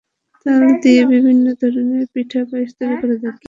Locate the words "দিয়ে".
0.83-1.01